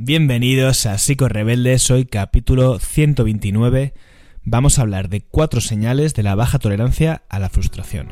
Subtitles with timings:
[0.00, 3.94] Bienvenidos a Psico Rebeldes, hoy capítulo 129.
[4.44, 8.06] Vamos a hablar de cuatro señales de la baja tolerancia a la frustración.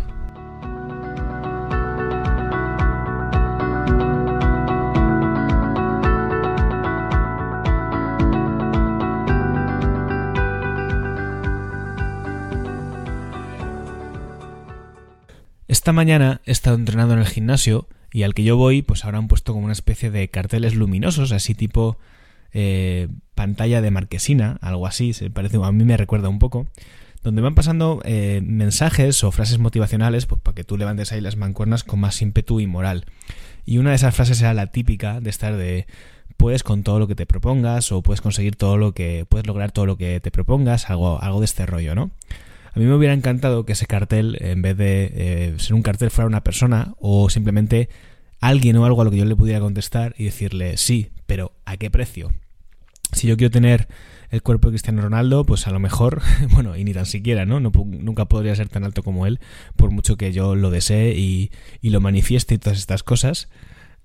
[15.69, 19.19] Esta mañana he estado entrenando en el gimnasio y al que yo voy, pues ahora
[19.19, 21.99] han puesto como una especie de carteles luminosos, así tipo
[22.55, 26.67] eh, pantalla de marquesina, algo así, se parece, a mí me recuerda un poco,
[27.23, 31.37] donde van pasando eh, mensajes o frases motivacionales pues, para que tú levantes ahí las
[31.37, 33.05] mancuernas con más ímpetu y moral.
[33.67, 35.87] Y una de esas frases era la típica de estar de
[36.39, 39.73] puedes con todo lo que te propongas o puedes conseguir todo lo que puedes lograr
[39.73, 42.11] todo lo que te propongas, algo algo de este rollo, ¿no?
[42.77, 46.11] A mí me hubiera encantado que ese cartel, en vez de eh, ser un cartel,
[46.11, 47.89] fuera una persona o simplemente
[48.39, 51.79] alguien o algo a lo que yo le pudiera contestar y decirle sí, pero ¿a
[51.79, 52.35] qué precio?
[53.13, 53.89] Si yo quiero tener
[54.29, 57.61] el cuerpo de Cristiano Ronaldo, pues a lo mejor, bueno, y ni tan siquiera, ¿no?
[57.61, 59.41] nunca podría ser tan alto como él,
[59.77, 63.49] por mucho que yo lo desee y, lo manifieste y todas estas cosas.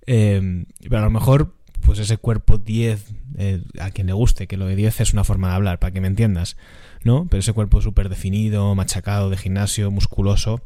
[0.08, 1.56] Eh, pero a lo mejor,
[1.92, 3.06] pues ese cuerpo 10,
[3.38, 5.92] eh, a quien le guste, que lo de 10 es una forma de hablar, para
[5.92, 6.56] que me entiendas.
[7.04, 7.28] ¿no?
[7.30, 10.62] Pero ese cuerpo súper definido, machacado, de gimnasio, musculoso,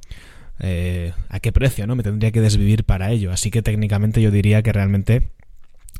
[0.59, 1.95] eh, ¿a qué precio, no?
[1.95, 3.31] Me tendría que desvivir para ello.
[3.31, 5.29] Así que técnicamente yo diría que realmente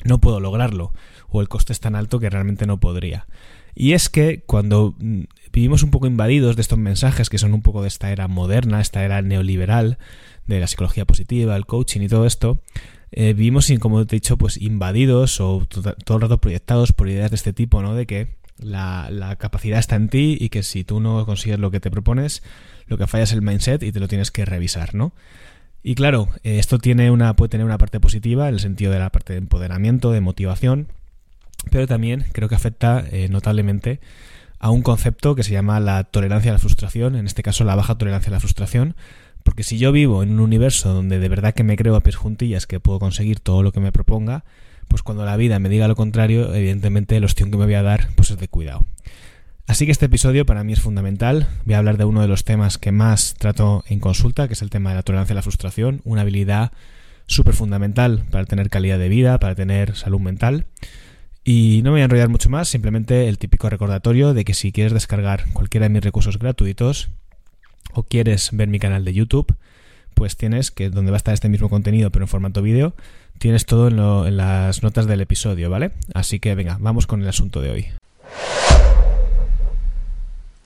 [0.04, 0.94] no puedo lograrlo,
[1.30, 3.26] o el coste es tan alto que realmente no podría.
[3.74, 7.64] Y es que cuando mm, vivimos un poco invadidos de estos mensajes que son un
[7.64, 9.98] poco de esta era moderna, esta era neoliberal,
[10.46, 12.60] de la psicología positiva, el coaching y todo esto,
[13.18, 17.32] eh, vivimos, como te he dicho, pues invadidos o todo el rato proyectados por ideas
[17.32, 17.96] de este tipo, ¿no?
[17.96, 21.80] De que la, capacidad está en ti y que si tú no consigues lo que
[21.80, 22.44] te propones,
[22.88, 25.14] lo que falla es el mindset y te lo tienes que revisar, ¿no?
[25.82, 29.00] Y claro, eh, esto tiene una, puede tener una parte positiva en el sentido de
[29.00, 30.90] la parte de empoderamiento, de motivación,
[31.72, 34.02] pero también creo que afecta eh, notablemente
[34.60, 37.76] a un concepto que se llama la tolerancia a la frustración, en este caso la
[37.76, 38.96] baja tolerancia a la frustración,
[39.46, 42.16] porque si yo vivo en un universo donde de verdad que me creo a pies
[42.16, 44.44] juntillas que puedo conseguir todo lo que me proponga,
[44.88, 47.84] pues cuando la vida me diga lo contrario, evidentemente el ostión que me voy a
[47.84, 48.86] dar pues es de cuidado.
[49.68, 51.48] Así que este episodio para mí es fundamental.
[51.64, 54.64] Voy a hablar de uno de los temas que más trato en consulta, que es
[54.64, 56.72] el tema de la tolerancia a la frustración, una habilidad
[57.28, 60.66] súper fundamental para tener calidad de vida, para tener salud mental.
[61.44, 64.72] Y no me voy a enrollar mucho más, simplemente el típico recordatorio de que si
[64.72, 67.12] quieres descargar cualquiera de mis recursos gratuitos
[67.94, 69.56] o quieres ver mi canal de YouTube,
[70.14, 72.96] pues tienes que donde va a estar este mismo contenido pero en formato vídeo,
[73.38, 75.92] tienes todo en, las notas del episodio, ¿vale?
[76.14, 77.88] Así que venga, vamos con el asunto de hoy.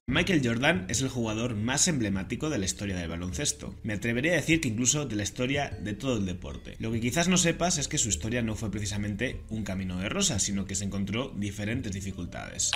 [0.08, 3.76] Michael Jordan es el jugador más emblemático de la historia del baloncesto.
[3.84, 6.76] Me atrevería a decir que incluso de la historia de todo el deporte.
[6.80, 10.10] Lo que quizás no sepas es que su historia no fue precisamente un camino de
[10.10, 12.72] rosa, sino que se encontró diferentes dificultades.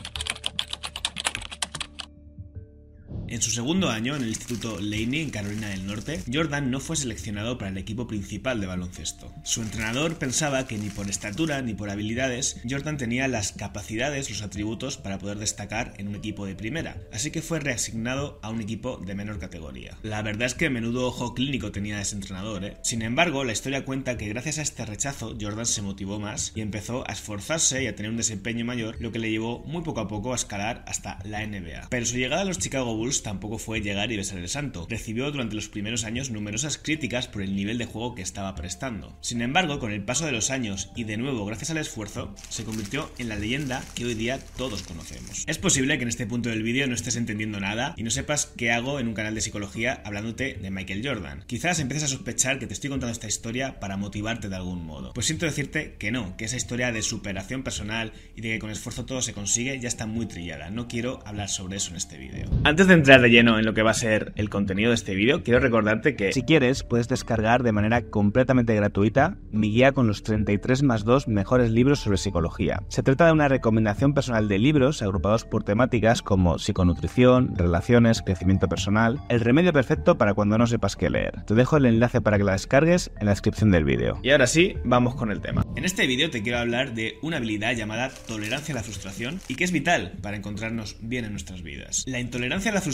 [3.28, 6.96] En su segundo año en el Instituto Laney en Carolina del Norte, Jordan no fue
[6.96, 9.34] seleccionado para el equipo principal de baloncesto.
[9.44, 14.42] Su entrenador pensaba que ni por estatura ni por habilidades Jordan tenía las capacidades, los
[14.42, 18.62] atributos para poder destacar en un equipo de primera, así que fue reasignado a un
[18.62, 19.98] equipo de menor categoría.
[20.04, 22.78] La verdad es que menudo ojo clínico tenía ese entrenador, ¿eh?
[22.84, 26.62] Sin embargo, la historia cuenta que gracias a este rechazo Jordan se motivó más y
[26.62, 30.02] empezó a esforzarse y a tener un desempeño mayor, lo que le llevó muy poco
[30.02, 31.88] a poco a escalar hasta la NBA.
[31.90, 34.88] Pero su llegada a los Chicago Bulls tampoco fue llegar y besar el santo.
[34.90, 39.16] Recibió durante los primeros años numerosas críticas por el nivel de juego que estaba prestando.
[39.22, 42.64] Sin embargo, con el paso de los años y de nuevo gracias al esfuerzo, se
[42.64, 45.44] convirtió en la leyenda que hoy día todos conocemos.
[45.46, 48.46] Es posible que en este punto del vídeo no estés entendiendo nada y no sepas
[48.58, 51.44] qué hago en un canal de psicología hablándote de Michael Jordan.
[51.48, 55.14] Quizás empieces a sospechar que te estoy contando esta historia para motivarte de algún modo.
[55.14, 58.70] Pues siento decirte que no, que esa historia de superación personal y de que con
[58.70, 60.70] esfuerzo todo se consigue ya está muy trillada.
[60.70, 62.50] No quiero hablar sobre eso en este vídeo.
[62.64, 65.14] Antes de entrar de lleno en lo que va a ser el contenido de este
[65.14, 70.08] vídeo, quiero recordarte que si quieres puedes descargar de manera completamente gratuita mi guía con
[70.08, 72.82] los 33 más 2 mejores libros sobre psicología.
[72.88, 78.70] Se trata de una recomendación personal de libros agrupados por temáticas como psiconutrición, relaciones, crecimiento
[78.70, 81.44] personal, el remedio perfecto para cuando no sepas qué leer.
[81.44, 84.18] Te dejo el enlace para que la descargues en la descripción del vídeo.
[84.24, 85.66] Y ahora sí, vamos con el tema.
[85.76, 89.56] En este vídeo te quiero hablar de una habilidad llamada tolerancia a la frustración y
[89.56, 92.06] que es vital para encontrarnos bien en nuestras vidas.
[92.08, 92.93] La intolerancia a la frustración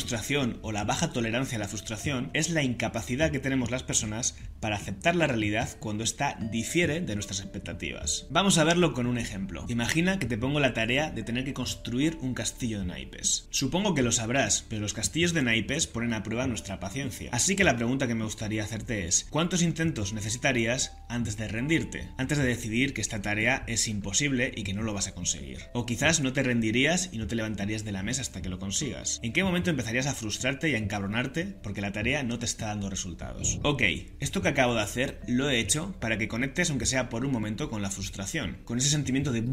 [0.62, 4.76] o la baja tolerancia a la frustración es la incapacidad que tenemos las personas para
[4.76, 8.28] aceptar la realidad cuando ésta difiere de nuestras expectativas.
[8.30, 9.66] Vamos a verlo con un ejemplo.
[9.68, 13.48] Imagina que te pongo la tarea de tener que construir un castillo de naipes.
[13.50, 17.30] Supongo que lo sabrás, pero los castillos de naipes ponen a prueba nuestra paciencia.
[17.34, 22.10] Así que la pregunta que me gustaría hacerte es, ¿cuántos intentos necesitarías antes de rendirte?
[22.18, 25.60] Antes de decidir que esta tarea es imposible y que no lo vas a conseguir.
[25.74, 28.60] O quizás no te rendirías y no te levantarías de la mesa hasta que lo
[28.60, 29.20] consigas.
[29.24, 32.68] ¿En qué momento empezarías a frustrarte y a encabronarte porque la tarea no te está
[32.68, 33.60] dando resultados?
[33.64, 33.82] Ok,
[34.20, 37.32] esto que acabo de hacer lo he hecho para que conectes aunque sea por un
[37.32, 39.44] momento con la frustración, con ese sentimiento de...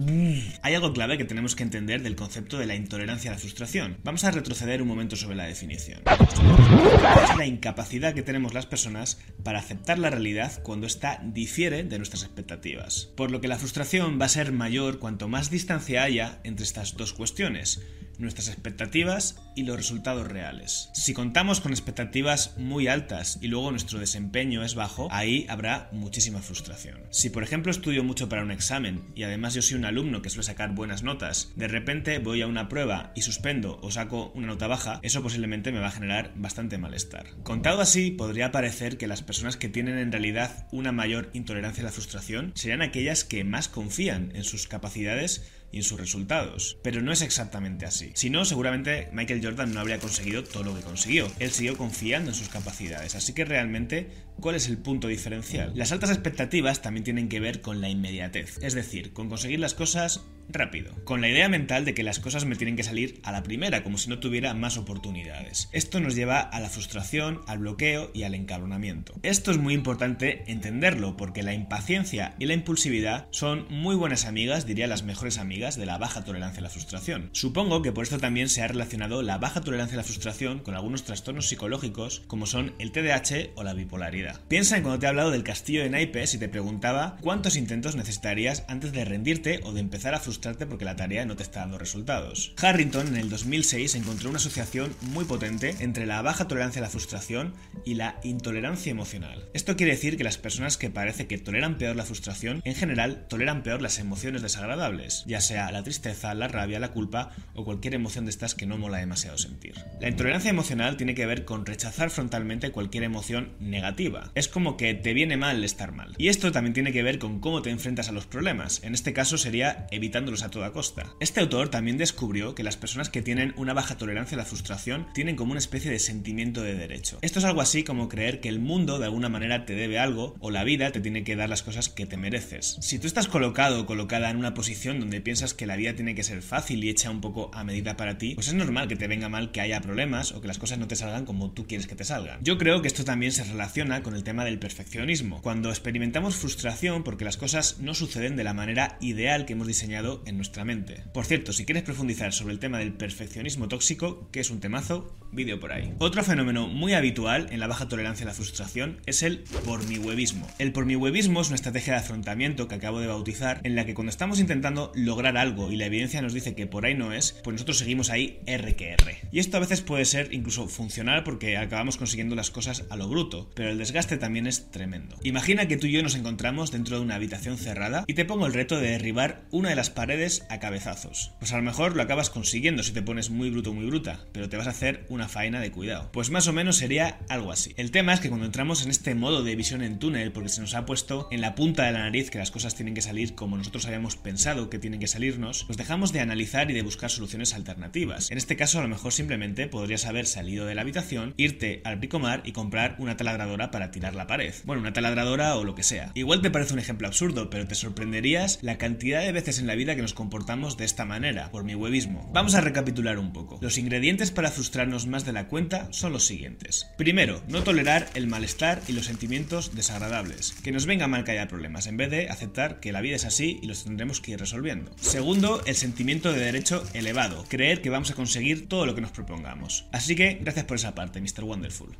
[0.62, 3.96] Hay algo clave que tenemos que entender del concepto de la intolerancia a la frustración.
[4.04, 6.02] Vamos a retroceder un momento sobre la definición.
[6.06, 11.96] Es la incapacidad que tenemos las personas para aceptar la realidad cuando ésta difiere de
[11.98, 13.10] nuestras expectativas.
[13.16, 16.96] Por lo que la frustración va a ser mayor cuanto más distancia haya entre estas
[16.96, 17.80] dos cuestiones
[18.18, 20.90] nuestras expectativas y los resultados reales.
[20.92, 26.40] Si contamos con expectativas muy altas y luego nuestro desempeño es bajo, ahí habrá muchísima
[26.40, 27.00] frustración.
[27.10, 30.30] Si por ejemplo estudio mucho para un examen y además yo soy un alumno que
[30.30, 34.48] suele sacar buenas notas, de repente voy a una prueba y suspendo o saco una
[34.48, 37.26] nota baja, eso posiblemente me va a generar bastante malestar.
[37.42, 41.86] Contado así, podría parecer que las personas que tienen en realidad una mayor intolerancia a
[41.86, 46.78] la frustración serían aquellas que más confían en sus capacidades y sus resultados.
[46.82, 48.11] Pero no es exactamente así.
[48.14, 51.31] Si no, seguramente Michael Jordan no habría conseguido todo lo que consiguió.
[51.38, 53.14] Él siguió confiando en sus capacidades.
[53.14, 55.72] Así que realmente, ¿cuál es el punto diferencial?
[55.74, 58.58] Las altas expectativas también tienen que ver con la inmediatez.
[58.62, 62.44] Es decir, con conseguir las cosas rápido, con la idea mental de que las cosas
[62.44, 65.68] me tienen que salir a la primera, como si no tuviera más oportunidades.
[65.72, 69.14] Esto nos lleva a la frustración, al bloqueo y al encabronamiento.
[69.22, 74.66] Esto es muy importante entenderlo, porque la impaciencia y la impulsividad son muy buenas amigas,
[74.66, 77.30] diría las mejores amigas, de la baja tolerancia a la frustración.
[77.32, 80.74] Supongo que por esto también se ha relacionado la baja tolerancia a la frustración con
[80.74, 84.25] algunos trastornos psicológicos, como son el TDAH o la bipolaridad.
[84.49, 87.96] Piensa en cuando te he hablado del castillo de naipes y te preguntaba cuántos intentos
[87.96, 91.61] necesitarías antes de rendirte o de empezar a frustrarte porque la tarea no te está
[91.61, 92.55] dando resultados.
[92.61, 96.90] Harrington en el 2006 encontró una asociación muy potente entre la baja tolerancia a la
[96.90, 99.49] frustración y la intolerancia emocional.
[99.55, 103.26] Esto quiere decir que las personas que parece que toleran peor la frustración, en general
[103.28, 107.94] toleran peor las emociones desagradables, ya sea la tristeza, la rabia, la culpa o cualquier
[107.94, 109.75] emoción de estas que no mola demasiado sentir.
[110.00, 114.15] La intolerancia emocional tiene que ver con rechazar frontalmente cualquier emoción negativa.
[114.34, 116.14] Es como que te viene mal estar mal.
[116.18, 118.82] Y esto también tiene que ver con cómo te enfrentas a los problemas.
[118.84, 121.14] En este caso sería evitando a toda costa.
[121.20, 125.06] Este autor también descubrió que las personas que tienen una baja tolerancia a la frustración
[125.14, 127.18] tienen como una especie de sentimiento de derecho.
[127.22, 130.34] Esto es algo así como creer que el mundo de alguna manera te debe algo
[130.40, 132.76] o la vida te tiene que dar las cosas que te mereces.
[132.80, 136.14] Si tú estás colocado o colocada en una posición donde piensas que la vida tiene
[136.14, 138.96] que ser fácil y hecha un poco a medida para ti, pues es normal que
[138.96, 141.66] te venga mal que haya problemas o que las cosas no te salgan como tú
[141.66, 142.40] quieres que te salgan.
[142.42, 145.42] Yo creo que esto también se relaciona con el tema del perfeccionismo.
[145.42, 150.22] Cuando experimentamos frustración porque las cosas no suceden de la manera ideal que hemos diseñado
[150.26, 151.02] en nuestra mente.
[151.12, 155.12] Por cierto, si quieres profundizar sobre el tema del perfeccionismo tóxico, que es un temazo,
[155.36, 155.92] vídeo por ahí.
[155.98, 159.98] Otro fenómeno muy habitual en la baja tolerancia a la frustración es el por mi
[159.98, 160.48] huevismo.
[160.58, 163.86] El por mi huevismo es una estrategia de afrontamiento que acabo de bautizar en la
[163.86, 167.12] que cuando estamos intentando lograr algo y la evidencia nos dice que por ahí no
[167.12, 169.18] es, pues nosotros seguimos ahí R que R.
[169.30, 173.08] Y esto a veces puede ser incluso funcional porque acabamos consiguiendo las cosas a lo
[173.08, 175.16] bruto, pero el desgaste también es tremendo.
[175.22, 178.46] Imagina que tú y yo nos encontramos dentro de una habitación cerrada y te pongo
[178.46, 181.32] el reto de derribar una de las paredes a cabezazos.
[181.38, 184.48] Pues a lo mejor lo acabas consiguiendo si te pones muy bruto muy bruta, pero
[184.48, 186.11] te vas a hacer una faena de cuidado.
[186.12, 187.75] Pues más o menos sería algo así.
[187.76, 190.61] El tema es que cuando entramos en este modo de visión en túnel, porque se
[190.61, 193.34] nos ha puesto en la punta de la nariz que las cosas tienen que salir
[193.34, 197.11] como nosotros habíamos pensado que tienen que salirnos, pues dejamos de analizar y de buscar
[197.11, 198.30] soluciones alternativas.
[198.30, 201.99] En este caso a lo mejor simplemente podrías haber salido de la habitación, irte al
[201.99, 204.54] Picomar y comprar una taladradora para tirar la pared.
[204.64, 206.12] Bueno, una taladradora o lo que sea.
[206.14, 209.75] Igual te parece un ejemplo absurdo, pero te sorprenderías la cantidad de veces en la
[209.75, 212.30] vida que nos comportamos de esta manera, por mi huevismo.
[212.33, 213.59] Vamos a recapitular un poco.
[213.61, 216.86] Los ingredientes para frustrarnos más de la cuenta son los siguientes.
[216.96, 220.52] Primero, no tolerar el malestar y los sentimientos desagradables.
[220.62, 223.25] Que nos venga mal que haya problemas, en vez de aceptar que la vida es
[223.25, 224.92] así y los tendremos que ir resolviendo.
[225.00, 227.44] Segundo, el sentimiento de derecho elevado.
[227.48, 229.86] Creer que vamos a conseguir todo lo que nos propongamos.
[229.92, 231.44] Así que, gracias por esa parte, Mr.
[231.44, 231.96] Wonderful.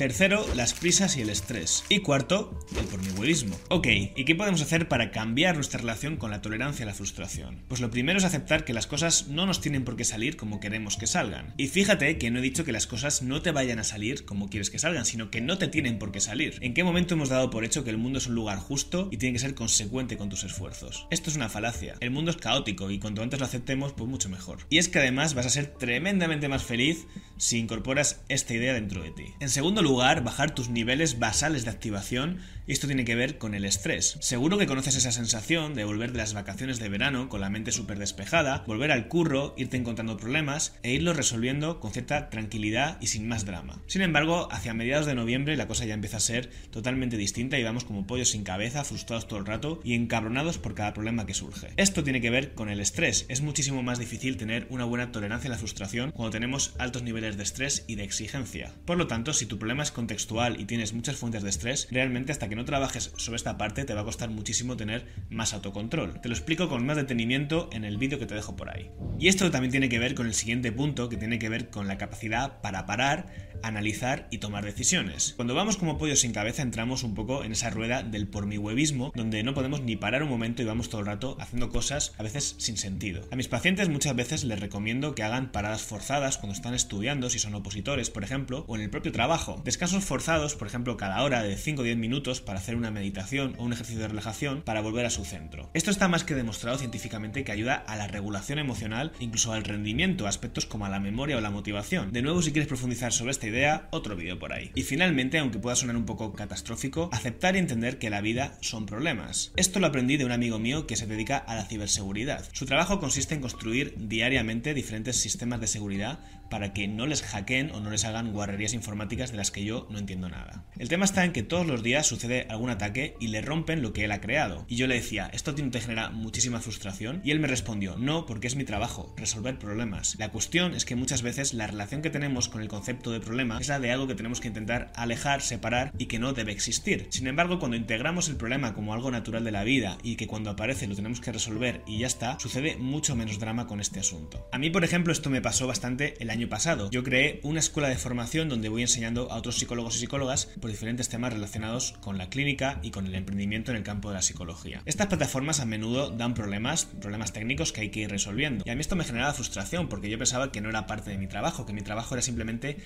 [0.00, 1.84] Tercero, las prisas y el estrés.
[1.90, 3.54] Y cuarto, el pormihuelismo.
[3.68, 7.66] Ok, ¿y qué podemos hacer para cambiar nuestra relación con la tolerancia a la frustración?
[7.68, 10.58] Pues lo primero es aceptar que las cosas no nos tienen por qué salir como
[10.58, 11.52] queremos que salgan.
[11.58, 14.48] Y fíjate que no he dicho que las cosas no te vayan a salir como
[14.48, 16.56] quieres que salgan, sino que no te tienen por qué salir.
[16.62, 19.18] ¿En qué momento hemos dado por hecho que el mundo es un lugar justo y
[19.18, 21.08] tiene que ser consecuente con tus esfuerzos?
[21.10, 21.96] Esto es una falacia.
[22.00, 24.60] El mundo es caótico y cuanto antes lo aceptemos, pues mucho mejor.
[24.70, 29.02] Y es que además vas a ser tremendamente más feliz si incorporas esta idea dentro
[29.02, 29.24] de ti.
[29.40, 33.38] En segundo lugar, lugar, bajar tus niveles basales de activación y esto tiene que ver
[33.38, 34.16] con el estrés.
[34.20, 37.72] Seguro que conoces esa sensación de volver de las vacaciones de verano con la mente
[37.72, 43.08] súper despejada, volver al curro, irte encontrando problemas e irlos resolviendo con cierta tranquilidad y
[43.08, 43.82] sin más drama.
[43.88, 47.64] Sin embargo, hacia mediados de noviembre la cosa ya empieza a ser totalmente distinta y
[47.64, 51.34] vamos como pollos sin cabeza, frustrados todo el rato y encabronados por cada problema que
[51.34, 51.70] surge.
[51.76, 53.26] Esto tiene que ver con el estrés.
[53.28, 57.36] Es muchísimo más difícil tener una buena tolerancia a la frustración cuando tenemos altos niveles
[57.36, 58.72] de estrés y de exigencia.
[58.84, 62.50] Por lo tanto, si tu problema contextual y tienes muchas fuentes de estrés, realmente hasta
[62.50, 66.20] que no trabajes sobre esta parte te va a costar muchísimo tener más autocontrol.
[66.20, 68.90] Te lo explico con más detenimiento en el vídeo que te dejo por ahí.
[69.18, 71.88] Y esto también tiene que ver con el siguiente punto, que tiene que ver con
[71.88, 75.34] la capacidad para parar, analizar y tomar decisiones.
[75.36, 78.58] Cuando vamos como pollo sin cabeza entramos un poco en esa rueda del por mi
[78.58, 82.14] huevismo, donde no podemos ni parar un momento y vamos todo el rato haciendo cosas
[82.18, 83.22] a veces sin sentido.
[83.30, 87.38] A mis pacientes muchas veces les recomiendo que hagan paradas forzadas cuando están estudiando, si
[87.38, 89.60] son opositores, por ejemplo, o en el propio trabajo.
[89.64, 93.54] Descansos forzados, por ejemplo, cada hora de 5 o 10 minutos para hacer una meditación
[93.58, 95.70] o un ejercicio de relajación para volver a su centro.
[95.74, 100.26] Esto está más que demostrado científicamente que ayuda a la regulación emocional, incluso al rendimiento,
[100.26, 102.12] aspectos como a la memoria o la motivación.
[102.12, 104.70] De nuevo, si quieres profundizar sobre esta idea, otro vídeo por ahí.
[104.74, 108.86] Y finalmente, aunque pueda sonar un poco catastrófico, aceptar y entender que la vida son
[108.86, 109.52] problemas.
[109.56, 112.48] Esto lo aprendí de un amigo mío que se dedica a la ciberseguridad.
[112.52, 117.70] Su trabajo consiste en construir diariamente diferentes sistemas de seguridad para que no les hackeen
[117.70, 120.64] o no les hagan guarrerías informáticas de las que yo no entiendo nada.
[120.78, 123.92] El tema está en que todos los días sucede algún ataque y le rompen lo
[123.92, 124.64] que él ha creado.
[124.68, 127.20] Y yo le decía, ¿esto te genera muchísima frustración?
[127.24, 130.16] Y él me respondió, no, porque es mi trabajo, resolver problemas.
[130.18, 133.39] La cuestión es que muchas veces la relación que tenemos con el concepto de problema
[133.60, 137.06] es la de algo que tenemos que intentar alejar, separar y que no debe existir.
[137.10, 140.50] Sin embargo, cuando integramos el problema como algo natural de la vida y que cuando
[140.50, 144.46] aparece lo tenemos que resolver y ya está, sucede mucho menos drama con este asunto.
[144.52, 146.90] A mí, por ejemplo, esto me pasó bastante el año pasado.
[146.90, 150.70] Yo creé una escuela de formación donde voy enseñando a otros psicólogos y psicólogas por
[150.70, 154.22] diferentes temas relacionados con la clínica y con el emprendimiento en el campo de la
[154.22, 154.82] psicología.
[154.86, 158.64] Estas plataformas a menudo dan problemas, problemas técnicos que hay que ir resolviendo.
[158.66, 161.18] Y a mí esto me generaba frustración porque yo pensaba que no era parte de
[161.18, 162.76] mi trabajo, que mi trabajo era simplemente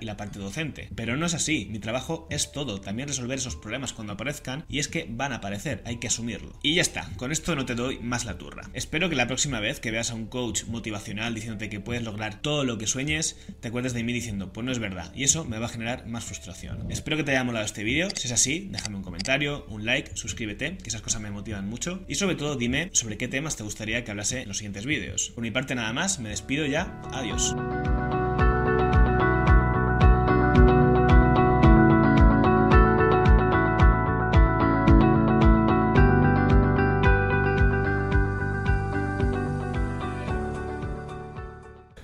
[0.00, 0.88] y la parte docente.
[0.94, 4.78] Pero no es así, mi trabajo es todo, también resolver esos problemas cuando aparezcan y
[4.78, 6.58] es que van a aparecer, hay que asumirlo.
[6.62, 8.70] Y ya está, con esto no te doy más la turra.
[8.74, 12.40] Espero que la próxima vez que veas a un coach motivacional diciéndote que puedes lograr
[12.40, 15.44] todo lo que sueñes, te acuerdes de mí diciendo, pues no es verdad, y eso
[15.44, 16.90] me va a generar más frustración.
[16.90, 20.16] Espero que te haya molado este vídeo, si es así, déjame un comentario, un like,
[20.16, 23.62] suscríbete, que esas cosas me motivan mucho, y sobre todo dime sobre qué temas te
[23.62, 25.30] gustaría que hablase en los siguientes vídeos.
[25.34, 27.54] Por mi parte nada más, me despido ya, adiós.